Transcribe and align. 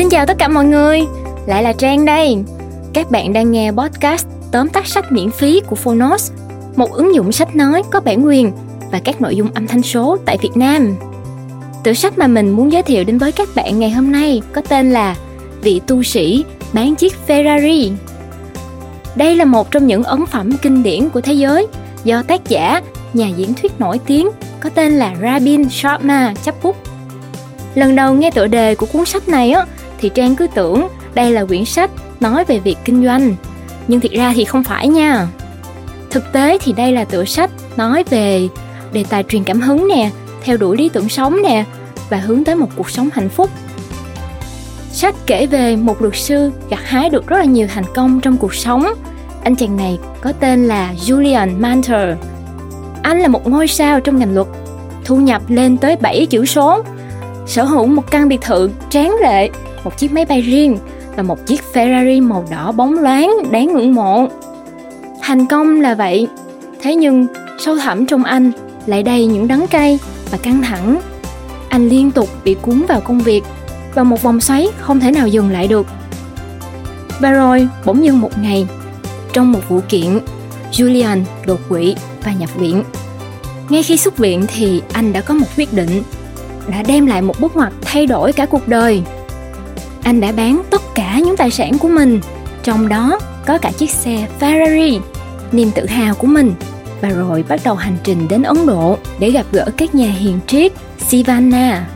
Xin 0.00 0.08
chào 0.08 0.26
tất 0.26 0.38
cả 0.38 0.48
mọi 0.48 0.64
người, 0.64 1.00
lại 1.46 1.62
là 1.62 1.72
Trang 1.72 2.04
đây. 2.04 2.38
Các 2.92 3.10
bạn 3.10 3.32
đang 3.32 3.50
nghe 3.50 3.72
podcast 3.72 4.26
tóm 4.52 4.68
tắt 4.68 4.86
sách 4.86 5.12
miễn 5.12 5.30
phí 5.30 5.60
của 5.66 5.76
Phonos, 5.76 6.32
một 6.76 6.92
ứng 6.92 7.14
dụng 7.14 7.32
sách 7.32 7.56
nói 7.56 7.82
có 7.90 8.00
bản 8.00 8.26
quyền 8.26 8.52
và 8.90 9.00
các 9.04 9.20
nội 9.20 9.36
dung 9.36 9.48
âm 9.54 9.66
thanh 9.66 9.82
số 9.82 10.16
tại 10.24 10.38
Việt 10.42 10.50
Nam. 10.54 10.96
Tựa 11.84 11.92
sách 11.92 12.18
mà 12.18 12.26
mình 12.26 12.50
muốn 12.50 12.72
giới 12.72 12.82
thiệu 12.82 13.04
đến 13.04 13.18
với 13.18 13.32
các 13.32 13.48
bạn 13.54 13.78
ngày 13.78 13.90
hôm 13.90 14.12
nay 14.12 14.42
có 14.52 14.60
tên 14.68 14.92
là 14.92 15.16
Vị 15.62 15.80
tu 15.86 16.02
sĩ 16.02 16.44
bán 16.72 16.94
chiếc 16.94 17.14
Ferrari. 17.26 17.92
Đây 19.16 19.36
là 19.36 19.44
một 19.44 19.70
trong 19.70 19.86
những 19.86 20.04
ấn 20.04 20.26
phẩm 20.26 20.52
kinh 20.62 20.82
điển 20.82 21.08
của 21.08 21.20
thế 21.20 21.32
giới 21.32 21.66
do 22.04 22.22
tác 22.22 22.48
giả, 22.48 22.82
nhà 23.14 23.28
diễn 23.28 23.54
thuyết 23.54 23.80
nổi 23.80 24.00
tiếng 24.06 24.28
có 24.60 24.70
tên 24.70 24.92
là 24.92 25.14
Rabin 25.22 25.68
Sharma 25.70 26.34
chấp 26.44 26.62
bút. 26.62 26.76
Lần 27.74 27.96
đầu 27.96 28.14
nghe 28.14 28.30
tựa 28.30 28.46
đề 28.46 28.74
của 28.74 28.86
cuốn 28.86 29.04
sách 29.04 29.28
này 29.28 29.50
á, 29.50 29.66
thì 30.00 30.10
Trang 30.14 30.36
cứ 30.36 30.46
tưởng 30.54 30.88
đây 31.14 31.32
là 31.32 31.44
quyển 31.44 31.64
sách 31.64 31.90
nói 32.20 32.44
về 32.44 32.58
việc 32.58 32.78
kinh 32.84 33.04
doanh. 33.04 33.34
Nhưng 33.88 34.00
thiệt 34.00 34.12
ra 34.12 34.32
thì 34.36 34.44
không 34.44 34.64
phải 34.64 34.88
nha. 34.88 35.28
Thực 36.10 36.32
tế 36.32 36.58
thì 36.58 36.72
đây 36.72 36.92
là 36.92 37.04
tựa 37.04 37.24
sách 37.24 37.50
nói 37.76 38.04
về 38.10 38.48
đề 38.92 39.04
tài 39.10 39.22
truyền 39.22 39.44
cảm 39.44 39.60
hứng 39.60 39.88
nè, 39.88 40.10
theo 40.42 40.56
đuổi 40.56 40.76
lý 40.76 40.88
tưởng 40.88 41.08
sống 41.08 41.42
nè 41.42 41.64
và 42.10 42.16
hướng 42.16 42.44
tới 42.44 42.54
một 42.54 42.68
cuộc 42.76 42.90
sống 42.90 43.08
hạnh 43.12 43.28
phúc. 43.28 43.50
Sách 44.92 45.14
kể 45.26 45.46
về 45.46 45.76
một 45.76 46.02
luật 46.02 46.16
sư 46.16 46.52
gặt 46.70 46.80
hái 46.84 47.10
được 47.10 47.26
rất 47.26 47.36
là 47.38 47.44
nhiều 47.44 47.66
thành 47.74 47.84
công 47.94 48.20
trong 48.20 48.36
cuộc 48.36 48.54
sống. 48.54 48.86
Anh 49.44 49.56
chàng 49.56 49.76
này 49.76 49.98
có 50.20 50.32
tên 50.32 50.66
là 50.66 50.94
Julian 51.06 51.60
Manter. 51.60 52.16
Anh 53.02 53.20
là 53.20 53.28
một 53.28 53.48
ngôi 53.48 53.68
sao 53.68 54.00
trong 54.00 54.18
ngành 54.18 54.34
luật, 54.34 54.46
thu 55.04 55.16
nhập 55.16 55.42
lên 55.48 55.76
tới 55.76 55.96
7 55.96 56.26
chữ 56.26 56.44
số, 56.46 56.82
sở 57.46 57.64
hữu 57.64 57.86
một 57.86 58.10
căn 58.10 58.28
biệt 58.28 58.40
thự 58.40 58.70
tráng 58.90 59.16
lệ, 59.22 59.50
một 59.84 59.98
chiếc 59.98 60.12
máy 60.12 60.24
bay 60.24 60.40
riêng 60.40 60.78
và 61.16 61.22
một 61.22 61.46
chiếc 61.46 61.60
Ferrari 61.72 62.28
màu 62.28 62.44
đỏ 62.50 62.72
bóng 62.72 62.98
loáng 62.98 63.30
đáng 63.50 63.74
ngưỡng 63.74 63.94
mộ. 63.94 64.28
Thành 65.22 65.46
công 65.46 65.80
là 65.80 65.94
vậy, 65.94 66.28
thế 66.82 66.94
nhưng 66.94 67.26
sâu 67.58 67.76
thẳm 67.76 68.06
trong 68.06 68.24
anh 68.24 68.50
lại 68.86 69.02
đầy 69.02 69.26
những 69.26 69.48
đắng 69.48 69.66
cay 69.70 69.98
và 70.30 70.38
căng 70.38 70.62
thẳng. 70.62 71.00
Anh 71.68 71.88
liên 71.88 72.10
tục 72.10 72.28
bị 72.44 72.56
cuốn 72.62 72.82
vào 72.88 73.00
công 73.00 73.20
việc 73.20 73.42
và 73.94 74.02
một 74.02 74.22
vòng 74.22 74.40
xoáy 74.40 74.68
không 74.78 75.00
thể 75.00 75.10
nào 75.10 75.28
dừng 75.28 75.50
lại 75.50 75.68
được. 75.68 75.86
Và 77.20 77.30
rồi, 77.30 77.68
bỗng 77.84 78.04
dưng 78.04 78.20
một 78.20 78.38
ngày, 78.42 78.66
trong 79.32 79.52
một 79.52 79.60
vụ 79.68 79.80
kiện, 79.88 80.18
Julian 80.72 81.22
đột 81.46 81.60
quỵ 81.68 81.94
và 82.24 82.32
nhập 82.32 82.54
viện. 82.56 82.84
Ngay 83.68 83.82
khi 83.82 83.96
xuất 83.96 84.16
viện 84.16 84.46
thì 84.54 84.82
anh 84.92 85.12
đã 85.12 85.20
có 85.20 85.34
một 85.34 85.46
quyết 85.56 85.72
định 85.72 86.02
đã 86.68 86.82
đem 86.82 87.06
lại 87.06 87.22
một 87.22 87.40
bước 87.40 87.56
ngoặt 87.56 87.72
thay 87.82 88.06
đổi 88.06 88.32
cả 88.32 88.46
cuộc 88.46 88.68
đời. 88.68 89.02
Anh 90.02 90.20
đã 90.20 90.32
bán 90.32 90.62
tất 90.70 90.82
cả 90.94 91.18
những 91.24 91.36
tài 91.36 91.50
sản 91.50 91.78
của 91.78 91.88
mình, 91.88 92.20
trong 92.62 92.88
đó 92.88 93.20
có 93.46 93.58
cả 93.58 93.72
chiếc 93.78 93.90
xe 93.90 94.26
Ferrari, 94.40 95.00
niềm 95.52 95.70
tự 95.74 95.86
hào 95.86 96.14
của 96.14 96.26
mình 96.26 96.54
và 97.00 97.08
rồi 97.08 97.44
bắt 97.48 97.60
đầu 97.64 97.74
hành 97.74 97.96
trình 98.04 98.28
đến 98.28 98.42
Ấn 98.42 98.66
Độ 98.66 98.98
để 99.18 99.30
gặp 99.30 99.46
gỡ 99.52 99.66
các 99.76 99.94
nhà 99.94 100.10
hiền 100.10 100.38
triết 100.46 100.72
Sivana. 101.08 101.88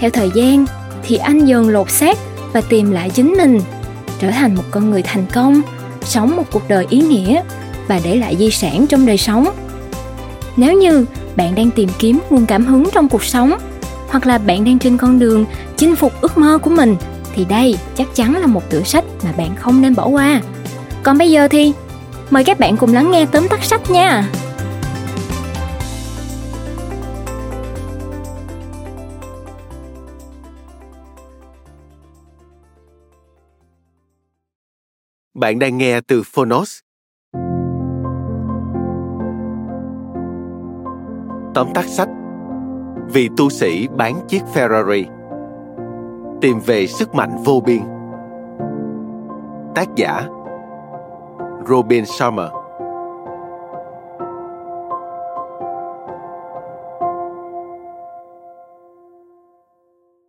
Theo 0.00 0.10
thời 0.10 0.30
gian 0.34 0.64
thì 1.02 1.16
anh 1.16 1.44
dần 1.44 1.68
lột 1.68 1.90
xác 1.90 2.18
và 2.52 2.60
tìm 2.60 2.90
lại 2.90 3.10
chính 3.10 3.34
mình, 3.36 3.60
trở 4.18 4.30
thành 4.30 4.54
một 4.54 4.64
con 4.70 4.90
người 4.90 5.02
thành 5.02 5.26
công, 5.32 5.60
sống 6.04 6.36
một 6.36 6.44
cuộc 6.50 6.68
đời 6.68 6.86
ý 6.90 6.98
nghĩa 6.98 7.42
và 7.88 8.00
để 8.04 8.16
lại 8.16 8.36
di 8.38 8.50
sản 8.50 8.86
trong 8.86 9.06
đời 9.06 9.18
sống. 9.18 9.48
Nếu 10.56 10.72
như 10.72 11.06
bạn 11.36 11.54
đang 11.54 11.70
tìm 11.70 11.88
kiếm 11.98 12.18
nguồn 12.30 12.46
cảm 12.46 12.66
hứng 12.66 12.88
trong 12.92 13.08
cuộc 13.08 13.24
sống 13.24 13.52
hoặc 14.10 14.26
là 14.26 14.38
bạn 14.38 14.64
đang 14.64 14.78
trên 14.78 14.96
con 14.96 15.18
đường 15.18 15.44
chinh 15.76 15.96
phục 15.96 16.12
ước 16.20 16.38
mơ 16.38 16.58
của 16.62 16.70
mình, 16.70 16.96
thì 17.34 17.44
đây 17.44 17.78
chắc 17.94 18.08
chắn 18.14 18.36
là 18.36 18.46
một 18.46 18.70
tựa 18.70 18.82
sách 18.82 19.04
mà 19.24 19.32
bạn 19.32 19.56
không 19.56 19.80
nên 19.80 19.94
bỏ 19.94 20.06
qua. 20.06 20.40
Còn 21.02 21.18
bây 21.18 21.30
giờ 21.30 21.48
thì, 21.48 21.72
mời 22.30 22.44
các 22.44 22.58
bạn 22.58 22.76
cùng 22.76 22.94
lắng 22.94 23.10
nghe 23.10 23.26
tóm 23.26 23.48
tắt 23.48 23.64
sách 23.64 23.90
nha. 23.90 24.30
Bạn 35.34 35.58
đang 35.58 35.78
nghe 35.78 36.00
từ 36.00 36.22
Phonos. 36.22 36.78
Tóm 41.54 41.68
tắt 41.74 41.84
sách 41.84 42.08
vì 43.12 43.28
tu 43.36 43.50
sĩ 43.50 43.88
bán 43.88 44.20
chiếc 44.28 44.42
Ferrari 44.54 45.04
Tìm 46.40 46.58
về 46.66 46.86
sức 46.86 47.14
mạnh 47.14 47.30
vô 47.44 47.62
biên 47.66 47.80
Tác 49.74 49.88
giả 49.96 50.26
Robin 51.68 52.06
Sharma 52.06 52.48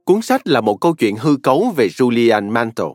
Cuốn 0.06 0.22
sách 0.22 0.47
là 0.47 0.62
một 0.62 0.78
câu 0.81 0.96
chuyện 0.96 1.16
hư 1.16 1.38
cấu 1.44 1.74
về 1.75 1.88
Julian 1.88 2.52
Mantle, 2.52 2.86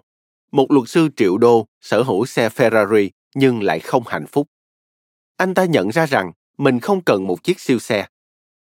một 0.52 0.70
luật 0.70 0.88
sư 0.88 1.08
triệu 1.16 1.38
đô 1.38 1.66
sở 1.80 2.02
hữu 2.02 2.26
xe 2.26 2.48
Ferrari 2.48 3.10
nhưng 3.34 3.62
lại 3.62 3.80
không 3.80 4.02
hạnh 4.06 4.26
phúc. 4.26 4.46
Anh 5.36 5.54
ta 5.54 5.64
nhận 5.64 5.88
ra 5.88 6.06
rằng 6.06 6.32
mình 6.58 6.80
không 6.80 7.00
cần 7.00 7.26
một 7.26 7.42
chiếc 7.42 7.60
siêu 7.60 7.78
xe. 7.78 8.06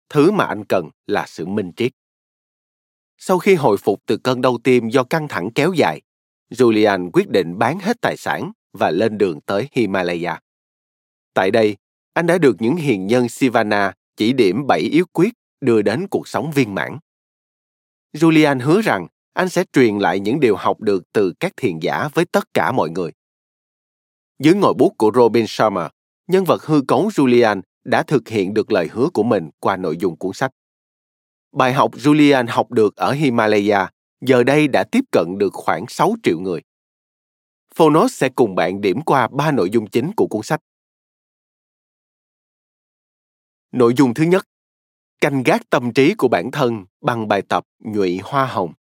Thứ 0.09 0.31
mà 0.31 0.45
anh 0.45 0.65
cần 0.65 0.91
là 1.07 1.25
sự 1.27 1.47
minh 1.47 1.73
triết. 1.77 1.93
Sau 3.19 3.39
khi 3.39 3.55
hồi 3.55 3.77
phục 3.77 4.03
từ 4.07 4.17
cơn 4.17 4.41
đau 4.41 4.59
tim 4.65 4.89
do 4.89 5.05
căng 5.05 5.29
thẳng 5.29 5.51
kéo 5.55 5.73
dài, 5.73 6.01
Julian 6.51 7.11
quyết 7.13 7.29
định 7.29 7.59
bán 7.59 7.79
hết 7.79 7.97
tài 8.01 8.17
sản 8.17 8.53
và 8.73 8.91
lên 8.91 9.19
đường 9.19 9.41
tới 9.41 9.69
Himalaya. 9.73 10.41
Tại 11.35 11.51
đây, 11.51 11.77
anh 12.13 12.27
đã 12.27 12.39
được 12.39 12.57
những 12.59 12.77
hiền 12.77 13.07
nhân 13.07 13.29
Sivana 13.29 13.93
chỉ 14.17 14.33
điểm 14.33 14.67
bảy 14.67 14.81
yếu 14.81 15.05
quyết 15.13 15.33
đưa 15.61 15.83
đến 15.83 16.07
cuộc 16.11 16.29
sống 16.29 16.51
viên 16.51 16.75
mãn. 16.75 16.99
Julian 18.13 18.61
hứa 18.61 18.81
rằng 18.81 19.07
anh 19.33 19.49
sẽ 19.49 19.65
truyền 19.73 19.99
lại 19.99 20.21
những 20.21 20.41
điều 20.41 20.57
học 20.57 20.81
được 20.81 21.13
từ 21.13 21.33
các 21.41 21.53
thiền 21.57 21.79
giả 21.79 22.09
với 22.15 22.25
tất 22.25 22.55
cả 22.55 22.73
mọi 22.73 22.91
người. 22.91 23.13
Dưới 24.39 24.55
ngòi 24.55 24.75
bút 24.75 24.95
của 24.99 25.11
Robin 25.15 25.45
Sharma, 25.49 25.91
nhân 26.27 26.45
vật 26.45 26.63
hư 26.63 26.83
cấu 26.89 27.09
Julian 27.09 27.63
đã 27.87 28.03
thực 28.03 28.29
hiện 28.29 28.55
được 28.55 28.73
lời 28.73 28.89
hứa 28.93 29.09
của 29.15 29.23
mình 29.23 29.51
qua 29.59 29.77
nội 29.77 29.97
dung 29.97 30.17
cuốn 30.17 30.33
sách. 30.35 30.51
Bài 31.53 31.73
học 31.73 31.95
Julian 31.95 32.47
học 32.49 32.71
được 32.71 32.97
ở 32.97 33.13
Himalaya 33.13 33.91
giờ 34.21 34.43
đây 34.43 34.69
đã 34.69 34.85
tiếp 34.85 35.05
cận 35.13 35.39
được 35.39 35.51
khoảng 35.53 35.85
6 35.89 36.15
triệu 36.23 36.41
người. 36.41 36.61
Phonos 37.75 38.13
sẽ 38.15 38.29
cùng 38.29 38.55
bạn 38.55 38.81
điểm 38.81 39.01
qua 39.01 39.29
ba 39.29 39.51
nội 39.51 39.71
dung 39.71 39.91
chính 39.91 40.13
của 40.17 40.27
cuốn 40.27 40.43
sách. 40.43 40.61
Nội 43.73 43.95
dung 43.97 44.15
thứ 44.15 44.25
nhất, 44.25 44.49
canh 45.21 45.43
gác 45.43 45.71
tâm 45.71 45.93
trí 45.93 46.15
của 46.15 46.29
bản 46.29 46.51
thân 46.51 46.85
bằng 47.01 47.29
bài 47.29 47.43
tập 47.49 47.65
nhụy 47.79 48.21
hoa 48.25 48.47
hồng. 48.47 48.73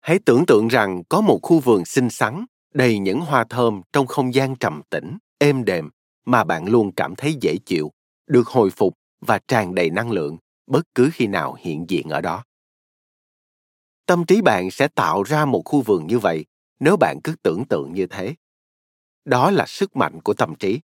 Hãy 0.00 0.18
tưởng 0.26 0.46
tượng 0.46 0.68
rằng 0.68 1.02
có 1.08 1.20
một 1.20 1.38
khu 1.42 1.60
vườn 1.60 1.84
xinh 1.84 2.10
xắn, 2.10 2.44
đầy 2.74 2.98
những 2.98 3.20
hoa 3.20 3.44
thơm 3.50 3.82
trong 3.92 4.06
không 4.06 4.34
gian 4.34 4.56
trầm 4.56 4.82
tĩnh, 4.90 5.18
êm 5.38 5.64
đềm 5.64 5.90
mà 6.28 6.44
bạn 6.44 6.66
luôn 6.66 6.92
cảm 6.92 7.14
thấy 7.16 7.36
dễ 7.40 7.56
chịu, 7.66 7.92
được 8.26 8.48
hồi 8.48 8.70
phục 8.70 8.98
và 9.20 9.38
tràn 9.48 9.74
đầy 9.74 9.90
năng 9.90 10.10
lượng 10.10 10.38
bất 10.66 10.82
cứ 10.94 11.10
khi 11.12 11.26
nào 11.26 11.56
hiện 11.58 11.84
diện 11.88 12.08
ở 12.08 12.20
đó. 12.20 12.44
Tâm 14.06 14.24
trí 14.26 14.40
bạn 14.40 14.70
sẽ 14.70 14.88
tạo 14.88 15.22
ra 15.22 15.44
một 15.44 15.62
khu 15.64 15.82
vườn 15.82 16.06
như 16.06 16.18
vậy 16.18 16.44
nếu 16.80 16.96
bạn 16.96 17.18
cứ 17.24 17.34
tưởng 17.42 17.64
tượng 17.64 17.94
như 17.94 18.06
thế. 18.06 18.34
Đó 19.24 19.50
là 19.50 19.66
sức 19.66 19.96
mạnh 19.96 20.20
của 20.20 20.34
tâm 20.34 20.54
trí. 20.54 20.80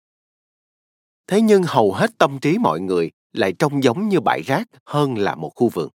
Thế 1.26 1.40
nhưng 1.40 1.62
hầu 1.62 1.92
hết 1.92 2.10
tâm 2.18 2.38
trí 2.38 2.58
mọi 2.58 2.80
người 2.80 3.10
lại 3.32 3.52
trông 3.58 3.82
giống 3.82 4.08
như 4.08 4.20
bãi 4.20 4.42
rác 4.42 4.68
hơn 4.86 5.18
là 5.18 5.34
một 5.34 5.52
khu 5.54 5.68
vườn. 5.68 5.88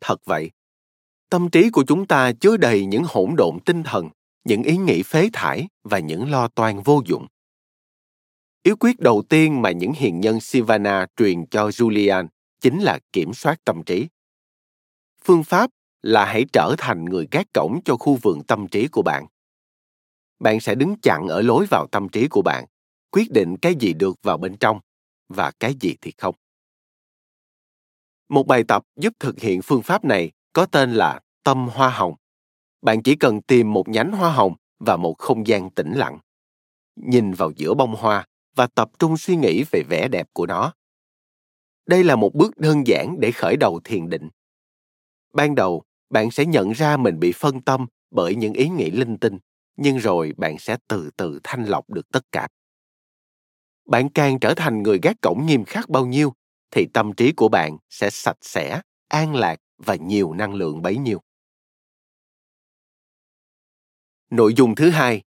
Thật 0.00 0.16
vậy, 0.24 0.50
tâm 1.28 1.50
trí 1.50 1.70
của 1.70 1.84
chúng 1.86 2.06
ta 2.06 2.32
chứa 2.40 2.56
đầy 2.56 2.86
những 2.86 3.02
hỗn 3.06 3.34
độn 3.36 3.58
tinh 3.64 3.82
thần, 3.82 4.08
những 4.44 4.62
ý 4.62 4.76
nghĩ 4.76 5.02
phế 5.02 5.30
thải 5.32 5.68
và 5.84 5.98
những 5.98 6.30
lo 6.30 6.48
toan 6.48 6.82
vô 6.82 7.02
dụng. 7.06 7.26
Yếu 8.62 8.76
quyết 8.80 9.00
đầu 9.00 9.22
tiên 9.28 9.62
mà 9.62 9.70
những 9.70 9.92
hiền 9.92 10.20
nhân 10.20 10.40
Sivana 10.40 11.06
truyền 11.16 11.46
cho 11.46 11.68
Julian 11.68 12.26
chính 12.60 12.78
là 12.78 12.98
kiểm 13.12 13.34
soát 13.34 13.64
tâm 13.64 13.82
trí. 13.86 14.08
Phương 15.24 15.44
pháp 15.44 15.70
là 16.02 16.24
hãy 16.24 16.44
trở 16.52 16.74
thành 16.78 17.04
người 17.04 17.28
gác 17.30 17.46
cổng 17.54 17.80
cho 17.84 17.96
khu 17.96 18.18
vườn 18.22 18.44
tâm 18.44 18.68
trí 18.68 18.88
của 18.88 19.02
bạn. 19.02 19.26
Bạn 20.40 20.60
sẽ 20.60 20.74
đứng 20.74 20.94
chặn 21.02 21.28
ở 21.28 21.42
lối 21.42 21.66
vào 21.70 21.86
tâm 21.86 22.08
trí 22.08 22.28
của 22.28 22.42
bạn, 22.42 22.64
quyết 23.10 23.30
định 23.30 23.56
cái 23.56 23.74
gì 23.74 23.92
được 23.92 24.22
vào 24.22 24.38
bên 24.38 24.56
trong 24.56 24.80
và 25.28 25.50
cái 25.60 25.74
gì 25.80 25.96
thì 26.00 26.12
không. 26.18 26.34
Một 28.28 28.46
bài 28.46 28.64
tập 28.68 28.82
giúp 28.96 29.12
thực 29.20 29.38
hiện 29.38 29.62
phương 29.62 29.82
pháp 29.82 30.04
này 30.04 30.30
có 30.52 30.66
tên 30.66 30.92
là 30.94 31.20
tâm 31.42 31.68
hoa 31.68 31.90
hồng. 31.90 32.14
Bạn 32.82 33.02
chỉ 33.02 33.16
cần 33.16 33.42
tìm 33.42 33.72
một 33.72 33.88
nhánh 33.88 34.12
hoa 34.12 34.32
hồng 34.32 34.54
và 34.78 34.96
một 34.96 35.18
không 35.18 35.46
gian 35.46 35.70
tĩnh 35.70 35.92
lặng. 35.92 36.18
Nhìn 36.96 37.32
vào 37.32 37.50
giữa 37.56 37.74
bông 37.74 37.94
hoa 37.94 38.26
và 38.56 38.66
tập 38.66 38.90
trung 38.98 39.16
suy 39.16 39.36
nghĩ 39.36 39.64
về 39.70 39.82
vẻ 39.88 40.08
đẹp 40.08 40.28
của 40.32 40.46
nó. 40.46 40.74
Đây 41.86 42.04
là 42.04 42.16
một 42.16 42.34
bước 42.34 42.56
đơn 42.56 42.86
giản 42.86 43.20
để 43.20 43.32
khởi 43.32 43.56
đầu 43.56 43.80
thiền 43.84 44.08
định. 44.08 44.28
Ban 45.32 45.54
đầu, 45.54 45.82
bạn 46.10 46.30
sẽ 46.30 46.44
nhận 46.44 46.72
ra 46.72 46.96
mình 46.96 47.20
bị 47.20 47.32
phân 47.32 47.60
tâm 47.60 47.86
bởi 48.10 48.34
những 48.34 48.52
ý 48.52 48.68
nghĩ 48.68 48.90
linh 48.90 49.18
tinh 49.18 49.38
nhưng 49.76 49.98
rồi 49.98 50.32
bạn 50.36 50.58
sẽ 50.58 50.76
từ 50.88 51.10
từ 51.16 51.40
thanh 51.44 51.64
lọc 51.64 51.90
được 51.90 52.08
tất 52.12 52.32
cả 52.32 52.48
bạn 53.86 54.08
càng 54.08 54.40
trở 54.40 54.54
thành 54.54 54.82
người 54.82 54.98
gác 55.02 55.16
cổng 55.22 55.46
nghiêm 55.46 55.64
khắc 55.64 55.88
bao 55.88 56.06
nhiêu 56.06 56.32
thì 56.70 56.86
tâm 56.94 57.12
trí 57.12 57.32
của 57.32 57.48
bạn 57.48 57.76
sẽ 57.90 58.10
sạch 58.10 58.36
sẽ 58.40 58.80
an 59.08 59.34
lạc 59.34 59.60
và 59.78 59.94
nhiều 59.94 60.32
năng 60.32 60.54
lượng 60.54 60.82
bấy 60.82 60.96
nhiêu 60.96 61.20
nội 64.30 64.54
dung 64.54 64.74
thứ 64.74 64.90
hai 64.90 65.22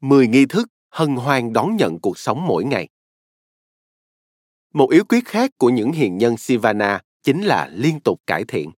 10 0.00 0.26
nghi 0.26 0.46
thức 0.46 0.68
hân 0.90 1.16
hoan 1.16 1.52
đón 1.52 1.76
nhận 1.76 1.98
cuộc 2.00 2.18
sống 2.18 2.46
mỗi 2.46 2.64
ngày 2.64 2.88
một 4.74 4.90
yếu 4.90 5.04
quyết 5.04 5.24
khác 5.24 5.50
của 5.58 5.70
những 5.70 5.92
hiền 5.92 6.18
nhân 6.18 6.36
Sivana 6.36 7.00
chính 7.22 7.42
là 7.42 7.68
liên 7.72 8.00
tục 8.00 8.20
cải 8.26 8.44
thiện. 8.44 8.70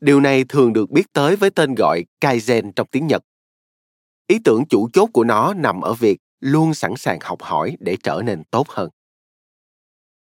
Điều 0.00 0.20
này 0.20 0.44
thường 0.48 0.72
được 0.72 0.90
biết 0.90 1.12
tới 1.12 1.36
với 1.36 1.50
tên 1.50 1.74
gọi 1.74 2.04
Kaizen 2.20 2.72
trong 2.72 2.86
tiếng 2.90 3.06
Nhật. 3.06 3.22
Ý 4.26 4.38
tưởng 4.44 4.64
chủ 4.68 4.88
chốt 4.92 5.10
của 5.12 5.24
nó 5.24 5.54
nằm 5.54 5.80
ở 5.80 5.94
việc 5.94 6.18
luôn 6.40 6.74
sẵn 6.74 6.92
sàng 6.96 7.18
học 7.22 7.42
hỏi 7.42 7.76
để 7.80 7.96
trở 8.02 8.22
nên 8.24 8.42
tốt 8.50 8.68
hơn. 8.68 8.90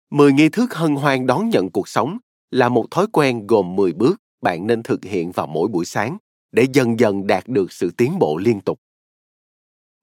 Mười 0.09 0.33
nghi 0.33 0.50
thức 0.50 0.73
hân 0.73 0.95
hoan 0.95 1.27
đón 1.27 1.50
nhận 1.50 1.71
cuộc 1.71 1.88
sống 1.88 2.17
là 2.51 2.69
một 2.69 2.85
thói 2.91 3.07
quen 3.11 3.47
gồm 3.47 3.75
10 3.75 3.94
bước 3.94 4.21
bạn 4.41 4.67
nên 4.67 4.83
thực 4.83 5.03
hiện 5.03 5.31
vào 5.31 5.47
mỗi 5.47 5.67
buổi 5.67 5.85
sáng 5.85 6.17
để 6.51 6.65
dần 6.73 7.00
dần 7.00 7.27
đạt 7.27 7.47
được 7.47 7.71
sự 7.71 7.91
tiến 7.97 8.19
bộ 8.19 8.38
liên 8.38 8.61
tục. 8.61 8.79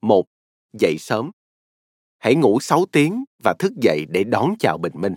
Một, 0.02 0.26
Dậy 0.78 0.96
sớm. 0.98 1.30
Hãy 2.18 2.34
ngủ 2.34 2.60
6 2.60 2.84
tiếng 2.92 3.24
và 3.44 3.54
thức 3.58 3.72
dậy 3.82 4.06
để 4.08 4.24
đón 4.24 4.54
chào 4.58 4.78
bình 4.78 4.92
minh. 4.94 5.14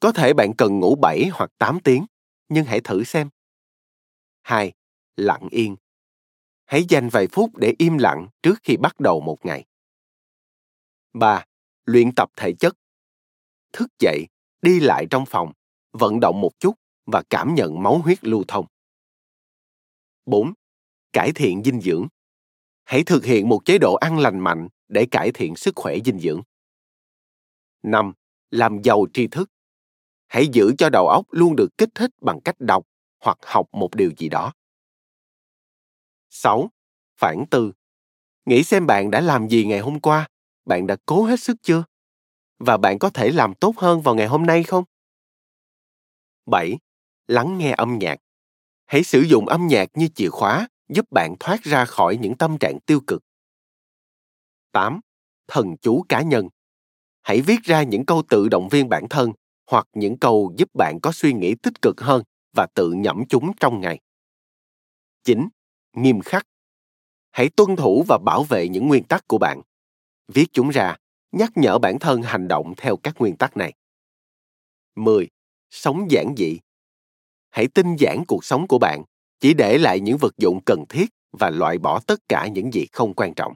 Có 0.00 0.12
thể 0.12 0.32
bạn 0.32 0.52
cần 0.58 0.78
ngủ 0.78 0.96
7 1.02 1.28
hoặc 1.32 1.50
8 1.58 1.78
tiếng, 1.84 2.06
nhưng 2.48 2.64
hãy 2.64 2.80
thử 2.80 3.04
xem. 3.04 3.28
2. 4.42 4.72
Lặng 5.16 5.48
yên. 5.50 5.76
Hãy 6.66 6.84
dành 6.88 7.08
vài 7.08 7.26
phút 7.32 7.56
để 7.56 7.74
im 7.78 7.98
lặng 7.98 8.28
trước 8.42 8.58
khi 8.62 8.76
bắt 8.76 9.00
đầu 9.00 9.20
một 9.20 9.38
ngày. 9.42 9.64
3. 11.12 11.44
Luyện 11.84 12.14
tập 12.14 12.30
thể 12.36 12.52
chất. 12.60 12.76
Thức 13.72 13.88
dậy, 13.98 14.26
đi 14.62 14.80
lại 14.80 15.06
trong 15.10 15.24
phòng, 15.26 15.52
vận 15.92 16.20
động 16.20 16.40
một 16.40 16.50
chút 16.60 16.74
và 17.06 17.22
cảm 17.30 17.54
nhận 17.54 17.82
máu 17.82 17.98
huyết 17.98 18.24
lưu 18.24 18.44
thông. 18.48 18.66
4. 20.26 20.52
Cải 21.12 21.32
thiện 21.34 21.62
dinh 21.64 21.80
dưỡng. 21.80 22.08
Hãy 22.90 23.04
thực 23.04 23.24
hiện 23.24 23.48
một 23.48 23.60
chế 23.64 23.78
độ 23.78 23.94
ăn 23.94 24.18
lành 24.18 24.40
mạnh 24.40 24.68
để 24.88 25.06
cải 25.10 25.32
thiện 25.32 25.56
sức 25.56 25.76
khỏe 25.76 25.96
dinh 26.04 26.18
dưỡng. 26.18 26.42
5. 27.82 28.12
Làm 28.50 28.82
giàu 28.82 29.06
tri 29.12 29.26
thức. 29.26 29.50
Hãy 30.26 30.48
giữ 30.52 30.72
cho 30.78 30.90
đầu 30.90 31.08
óc 31.08 31.26
luôn 31.30 31.56
được 31.56 31.78
kích 31.78 31.88
thích 31.94 32.10
bằng 32.20 32.40
cách 32.40 32.56
đọc 32.58 32.86
hoặc 33.20 33.38
học 33.42 33.66
một 33.72 33.94
điều 33.94 34.10
gì 34.18 34.28
đó. 34.28 34.52
6. 36.30 36.70
Phản 37.16 37.44
tư. 37.50 37.72
Nghĩ 38.44 38.62
xem 38.62 38.86
bạn 38.86 39.10
đã 39.10 39.20
làm 39.20 39.48
gì 39.48 39.64
ngày 39.64 39.80
hôm 39.80 40.00
qua, 40.00 40.28
bạn 40.64 40.86
đã 40.86 40.96
cố 41.06 41.24
hết 41.24 41.40
sức 41.40 41.56
chưa? 41.62 41.84
Và 42.58 42.76
bạn 42.76 42.98
có 42.98 43.10
thể 43.10 43.30
làm 43.30 43.54
tốt 43.54 43.74
hơn 43.76 44.00
vào 44.00 44.14
ngày 44.14 44.26
hôm 44.26 44.46
nay 44.46 44.62
không? 44.62 44.84
7. 46.46 46.78
Lắng 47.26 47.58
nghe 47.58 47.70
âm 47.72 47.98
nhạc. 47.98 48.16
Hãy 48.86 49.02
sử 49.02 49.20
dụng 49.20 49.48
âm 49.48 49.66
nhạc 49.66 49.88
như 49.94 50.08
chìa 50.08 50.28
khóa 50.28 50.68
giúp 50.94 51.06
bạn 51.10 51.34
thoát 51.40 51.62
ra 51.62 51.84
khỏi 51.84 52.16
những 52.16 52.36
tâm 52.36 52.58
trạng 52.60 52.78
tiêu 52.86 53.00
cực. 53.06 53.22
8. 54.72 55.00
Thần 55.48 55.76
chú 55.82 56.04
cá 56.08 56.22
nhân. 56.22 56.48
Hãy 57.22 57.40
viết 57.40 57.62
ra 57.62 57.82
những 57.82 58.06
câu 58.06 58.22
tự 58.28 58.48
động 58.48 58.68
viên 58.68 58.88
bản 58.88 59.08
thân 59.10 59.32
hoặc 59.66 59.86
những 59.92 60.18
câu 60.18 60.52
giúp 60.56 60.68
bạn 60.74 60.98
có 61.02 61.12
suy 61.12 61.32
nghĩ 61.32 61.54
tích 61.62 61.82
cực 61.82 62.00
hơn 62.00 62.22
và 62.56 62.66
tự 62.74 62.92
nhẩm 62.92 63.22
chúng 63.28 63.52
trong 63.60 63.80
ngày. 63.80 64.00
9. 65.24 65.48
Nghiêm 65.92 66.20
khắc. 66.20 66.46
Hãy 67.30 67.48
tuân 67.56 67.76
thủ 67.76 68.04
và 68.08 68.18
bảo 68.24 68.44
vệ 68.44 68.68
những 68.68 68.88
nguyên 68.88 69.04
tắc 69.04 69.28
của 69.28 69.38
bạn. 69.38 69.62
Viết 70.28 70.46
chúng 70.52 70.70
ra, 70.70 70.96
nhắc 71.32 71.50
nhở 71.54 71.78
bản 71.78 71.98
thân 71.98 72.22
hành 72.22 72.48
động 72.48 72.74
theo 72.76 72.96
các 72.96 73.14
nguyên 73.18 73.36
tắc 73.36 73.56
này. 73.56 73.74
10. 74.94 75.28
Sống 75.70 76.10
giản 76.10 76.34
dị. 76.36 76.58
Hãy 77.50 77.68
tinh 77.74 77.96
giản 77.98 78.24
cuộc 78.28 78.44
sống 78.44 78.66
của 78.68 78.78
bạn, 78.78 79.02
chỉ 79.40 79.54
để 79.54 79.78
lại 79.78 80.00
những 80.00 80.18
vật 80.18 80.38
dụng 80.38 80.60
cần 80.66 80.84
thiết 80.88 81.10
và 81.32 81.50
loại 81.50 81.78
bỏ 81.78 82.00
tất 82.06 82.20
cả 82.28 82.46
những 82.46 82.74
gì 82.74 82.86
không 82.92 83.14
quan 83.14 83.34
trọng. 83.34 83.54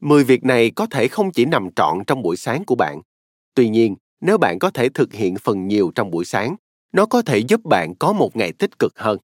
Mười 0.00 0.24
việc 0.24 0.44
này 0.44 0.70
có 0.70 0.86
thể 0.86 1.08
không 1.08 1.32
chỉ 1.32 1.44
nằm 1.44 1.68
trọn 1.76 1.98
trong 2.06 2.22
buổi 2.22 2.36
sáng 2.36 2.64
của 2.64 2.74
bạn. 2.74 3.02
Tuy 3.54 3.68
nhiên, 3.68 3.96
nếu 4.20 4.38
bạn 4.38 4.58
có 4.58 4.70
thể 4.70 4.88
thực 4.88 5.12
hiện 5.12 5.36
phần 5.42 5.68
nhiều 5.68 5.92
trong 5.94 6.10
buổi 6.10 6.24
sáng, 6.24 6.56
nó 6.92 7.06
có 7.06 7.22
thể 7.22 7.38
giúp 7.38 7.60
bạn 7.64 7.94
có 7.98 8.12
một 8.12 8.36
ngày 8.36 8.52
tích 8.52 8.78
cực 8.78 8.98
hơn. 8.98 9.18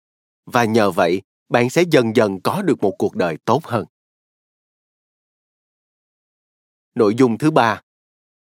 Và 0.46 0.64
nhờ 0.64 0.90
vậy, 0.90 1.22
bạn 1.48 1.70
sẽ 1.70 1.82
dần 1.90 2.16
dần 2.16 2.40
có 2.40 2.62
được 2.62 2.82
một 2.82 2.94
cuộc 2.98 3.14
đời 3.14 3.36
tốt 3.44 3.64
hơn. 3.64 3.84
Nội 6.94 7.14
dung 7.14 7.38
thứ 7.38 7.50
ba, 7.50 7.82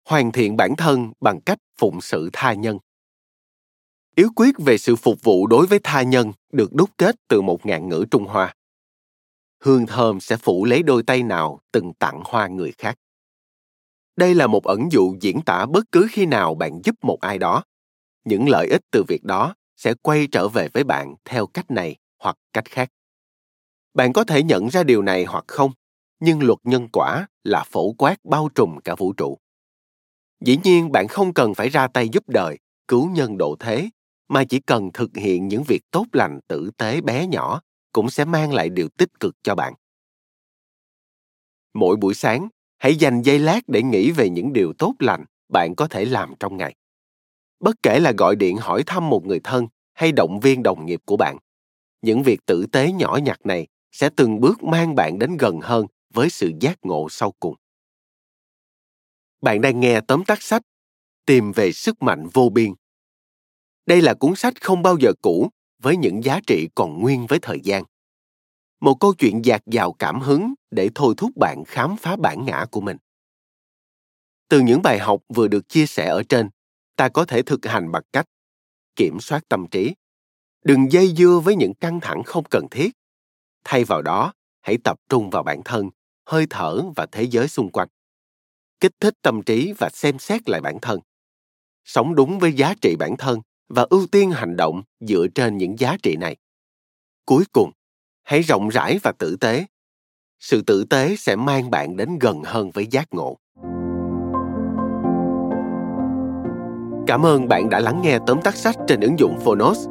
hoàn 0.06 0.32
thiện 0.32 0.58
bản 0.58 0.76
thân 0.78 1.12
bằng 1.22 1.42
cách 1.42 1.60
phụng 1.78 2.02
sự 2.02 2.30
tha 2.34 2.54
nhân. 2.54 2.78
Yếu 4.20 4.30
quyết 4.36 4.56
về 4.58 4.78
sự 4.78 4.96
phục 4.96 5.24
vụ 5.24 5.48
đối 5.48 5.66
với 5.66 5.80
tha 5.84 6.02
nhân 6.02 6.32
được 6.52 6.74
đúc 6.74 6.90
kết 6.98 7.16
từ 7.28 7.42
một 7.42 7.66
ngạn 7.66 7.90
ngữ 7.90 8.06
Trung 8.12 8.26
Hoa 8.26 8.54
hương 9.64 9.86
thơm 9.86 10.20
sẽ 10.20 10.38
phủ 10.38 10.66
lấy 10.66 10.84
đôi 10.84 11.04
tay 11.04 11.24
nào 11.24 11.60
từng 11.72 11.94
tặng 11.94 12.22
hoa 12.26 12.48
người 12.48 12.72
khác. 12.78 12.98
Đây 14.16 14.36
là 14.36 14.48
một 14.48 14.64
ẩn 14.64 14.92
dụ 14.92 15.16
diễn 15.22 15.42
tả 15.42 15.66
bất 15.66 15.86
cứ 15.92 16.08
khi 16.12 16.26
nào 16.26 16.56
bạn 16.56 16.82
giúp 16.84 16.96
một 17.02 17.22
ai 17.22 17.38
đó. 17.38 17.64
Những 18.24 18.50
lợi 18.50 18.68
ích 18.68 18.82
từ 18.92 19.04
việc 19.08 19.24
đó 19.24 19.56
sẽ 19.78 19.94
quay 20.02 20.28
trở 20.28 20.48
về 20.48 20.68
với 20.74 20.84
bạn 20.84 21.16
theo 21.26 21.48
cách 21.48 21.72
này 21.72 21.96
hoặc 22.20 22.38
cách 22.54 22.66
khác. 22.66 22.92
Bạn 23.94 24.14
có 24.14 24.24
thể 24.24 24.44
nhận 24.44 24.68
ra 24.68 24.84
điều 24.84 25.02
này 25.02 25.26
hoặc 25.26 25.46
không, 25.48 25.72
nhưng 26.20 26.44
luật 26.44 26.60
nhân 26.64 26.88
quả 26.92 27.28
là 27.44 27.64
phổ 27.64 27.92
quát 27.98 28.16
bao 28.24 28.50
trùm 28.56 28.78
cả 28.84 28.96
vũ 28.96 29.14
trụ. 29.14 29.38
Dĩ 30.46 30.58
nhiên 30.64 30.92
bạn 30.92 31.08
không 31.08 31.34
cần 31.34 31.56
phải 31.56 31.70
ra 31.70 31.88
tay 31.88 32.10
giúp 32.10 32.30
đời, 32.30 32.60
cứu 32.88 33.10
nhân 33.10 33.38
độ 33.38 33.56
thế, 33.60 33.90
mà 34.30 34.44
chỉ 34.44 34.60
cần 34.60 34.90
thực 34.94 35.16
hiện 35.16 35.48
những 35.48 35.64
việc 35.64 35.82
tốt 35.92 36.06
lành 36.14 36.40
tử 36.48 36.72
tế 36.78 37.02
bé 37.02 37.28
nhỏ 37.28 37.62
cũng 37.92 38.10
sẽ 38.10 38.26
mang 38.26 38.54
lại 38.54 38.70
điều 38.70 38.90
tích 38.90 39.20
cực 39.20 39.36
cho 39.44 39.56
bạn. 39.56 39.74
Mỗi 41.74 41.96
buổi 41.96 42.14
sáng, 42.14 42.50
hãy 42.78 42.96
dành 42.96 43.22
giây 43.22 43.40
lát 43.40 43.62
để 43.68 43.84
nghĩ 43.84 44.12
về 44.12 44.30
những 44.30 44.54
điều 44.54 44.74
tốt 44.74 44.94
lành 45.00 45.26
bạn 45.50 45.76
có 45.76 45.88
thể 45.88 46.06
làm 46.06 46.34
trong 46.40 46.58
ngày. 46.58 46.76
Bất 47.60 47.76
kể 47.84 48.00
là 48.00 48.12
gọi 48.18 48.36
điện 48.36 48.58
hỏi 48.58 48.84
thăm 48.86 49.10
một 49.10 49.26
người 49.26 49.40
thân 49.44 49.68
hay 49.94 50.12
động 50.12 50.40
viên 50.40 50.64
đồng 50.64 50.86
nghiệp 50.86 51.02
của 51.06 51.18
bạn, 51.18 51.38
những 52.02 52.24
việc 52.24 52.46
tử 52.46 52.66
tế 52.72 52.92
nhỏ 52.92 53.20
nhặt 53.24 53.46
này 53.46 53.68
sẽ 53.92 54.10
từng 54.16 54.40
bước 54.40 54.64
mang 54.64 54.96
bạn 54.96 55.20
đến 55.20 55.38
gần 55.38 55.60
hơn 55.62 55.86
với 56.14 56.30
sự 56.30 56.52
giác 56.60 56.78
ngộ 56.84 57.08
sau 57.10 57.32
cùng. 57.40 57.56
Bạn 59.42 59.62
đang 59.62 59.80
nghe 59.80 60.02
tóm 60.02 60.26
tắt 60.26 60.42
sách 60.42 60.62
tìm 61.26 61.52
về 61.52 61.72
sức 61.72 62.02
mạnh 62.02 62.28
vô 62.34 62.50
biên 62.50 62.74
đây 63.86 64.02
là 64.02 64.14
cuốn 64.14 64.36
sách 64.36 64.62
không 64.62 64.82
bao 64.82 64.98
giờ 65.00 65.12
cũ, 65.22 65.50
với 65.82 65.98
những 65.98 66.24
giá 66.24 66.40
trị 66.48 66.70
còn 66.76 67.00
nguyên 67.00 67.28
với 67.28 67.40
thời 67.40 67.60
gian. 67.64 67.84
Một 68.80 68.96
câu 69.00 69.14
chuyện 69.14 69.46
dạt 69.46 69.62
dào 69.66 69.94
cảm 69.94 70.22
hứng 70.22 70.54
để 70.72 70.90
thôi 70.96 71.14
thúc 71.18 71.32
bạn 71.38 71.64
khám 71.68 71.96
phá 71.98 72.16
bản 72.16 72.46
ngã 72.46 72.66
của 72.72 72.82
mình. 72.82 72.98
Từ 74.50 74.60
những 74.60 74.82
bài 74.82 75.00
học 75.00 75.22
vừa 75.30 75.48
được 75.48 75.70
chia 75.70 75.86
sẻ 75.86 76.08
ở 76.08 76.24
trên, 76.30 76.50
ta 76.96 77.10
có 77.10 77.26
thể 77.26 77.42
thực 77.42 77.66
hành 77.66 77.92
bằng 77.92 78.04
cách 78.14 78.26
kiểm 78.96 79.20
soát 79.20 79.44
tâm 79.50 79.68
trí. 79.72 79.96
Đừng 80.64 80.92
dây 80.92 81.14
dưa 81.18 81.42
với 81.44 81.56
những 81.56 81.74
căng 81.74 82.00
thẳng 82.00 82.24
không 82.24 82.44
cần 82.50 82.68
thiết. 82.72 82.92
Thay 83.64 83.84
vào 83.84 84.02
đó, 84.02 84.34
hãy 84.62 84.78
tập 84.84 85.00
trung 85.10 85.30
vào 85.30 85.44
bản 85.44 85.62
thân, 85.66 85.90
hơi 86.26 86.46
thở 86.50 86.82
và 86.96 87.06
thế 87.12 87.24
giới 87.24 87.48
xung 87.48 87.72
quanh. 87.72 87.88
Kích 88.80 88.94
thích 89.00 89.14
tâm 89.22 89.42
trí 89.44 89.74
và 89.78 89.90
xem 89.94 90.20
xét 90.20 90.50
lại 90.50 90.62
bản 90.62 90.78
thân. 90.82 91.00
Sống 91.86 92.16
đúng 92.16 92.40
với 92.40 92.54
giá 92.54 92.74
trị 92.82 92.96
bản 93.00 93.16
thân 93.18 93.40
và 93.70 93.86
ưu 93.90 94.06
tiên 94.12 94.32
hành 94.32 94.56
động 94.56 94.82
dựa 95.00 95.28
trên 95.36 95.58
những 95.58 95.80
giá 95.80 95.98
trị 96.04 96.16
này. 96.20 96.36
Cuối 97.26 97.44
cùng, 97.52 97.72
hãy 98.24 98.42
rộng 98.42 98.70
rãi 98.70 99.00
và 99.04 99.12
tử 99.20 99.36
tế. 99.40 99.66
Sự 100.40 100.62
tử 100.62 100.86
tế 100.90 101.16
sẽ 101.16 101.36
mang 101.36 101.72
bạn 101.72 101.98
đến 101.98 102.20
gần 102.20 102.42
hơn 102.46 102.72
với 102.72 102.88
giác 102.88 103.08
ngộ. 103.12 103.38
Cảm 107.08 107.26
ơn 107.26 107.48
bạn 107.48 107.70
đã 107.70 107.80
lắng 107.80 108.02
nghe 108.04 108.18
tóm 108.28 108.42
tắt 108.42 108.56
sách 108.56 108.76
trên 108.88 109.00
ứng 109.00 109.20
dụng 109.20 109.40
phonos. 109.40 109.88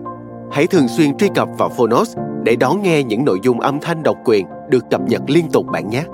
Hãy 0.53 0.67
thường 0.67 0.89
xuyên 0.89 1.17
truy 1.17 1.29
cập 1.35 1.49
vào 1.59 1.69
phonos 1.69 2.17
để 2.45 2.57
đón 2.57 2.83
nghe 2.83 3.03
những 3.03 3.25
nội 3.25 3.39
dung 3.43 3.61
âm 3.61 3.79
thanh 3.81 4.03
độc 4.03 4.17
quyền 4.25 4.47
được 4.71 4.85
cập 4.91 5.01
nhật 5.09 5.23
liên 5.29 5.49
tục 5.53 5.67
bạn 5.73 5.89
nhé. 5.89 6.05